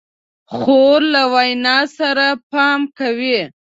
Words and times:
خور 0.59 1.01
له 1.13 1.23
وینا 1.33 1.77
سره 1.97 2.25
پام 2.51 2.79
کوي. 2.97 3.39